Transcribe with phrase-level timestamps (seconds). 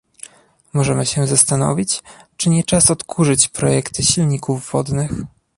[0.73, 2.03] Możemy się zastanowić,
[2.37, 5.11] czy nie czas odkurzyć projekty silników wodnych